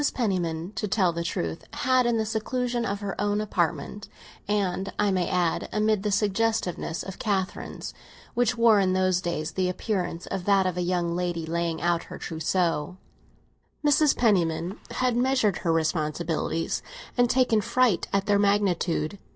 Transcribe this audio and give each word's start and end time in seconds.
Penniman, 0.15 0.71
to 0.77 0.87
tell 0.87 1.13
the 1.13 1.23
truth, 1.23 1.63
had, 1.73 2.07
in 2.07 2.17
the 2.17 2.25
seclusion 2.25 2.85
of 2.85 3.01
her 3.01 3.13
own 3.21 3.39
apartment—and, 3.39 4.91
I 4.97 5.11
may 5.11 5.29
add, 5.29 5.69
amid 5.71 6.01
the 6.01 6.09
suggestiveness 6.09 7.03
of 7.03 7.19
Catherine's, 7.19 7.93
which 8.33 8.57
wore 8.57 8.79
in 8.79 8.93
those 8.93 9.21
days 9.21 9.51
the 9.51 9.69
appearance 9.69 10.25
of 10.25 10.45
that 10.45 10.65
of 10.65 10.75
a 10.75 10.81
young 10.81 11.15
lady 11.15 11.45
laying 11.45 11.83
out 11.83 12.05
her 12.05 12.17
trousseau—Mrs. 12.17 14.17
Penniman 14.17 14.79
had 14.89 15.15
measured 15.15 15.57
her 15.57 15.71
responsibilities, 15.71 16.81
and 17.15 17.29
taken 17.29 17.61
fright 17.61 18.07
at 18.11 18.25
their 18.25 18.39
magnitude. 18.39 19.19